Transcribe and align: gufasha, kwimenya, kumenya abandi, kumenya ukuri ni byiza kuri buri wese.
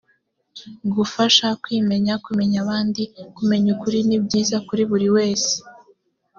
gufasha, 0.95 1.47
kwimenya, 1.61 2.13
kumenya 2.25 2.57
abandi, 2.63 3.01
kumenya 3.35 3.67
ukuri 3.75 3.99
ni 4.07 4.17
byiza 4.25 4.57
kuri 4.67 4.83
buri 4.91 5.07
wese. 5.15 5.53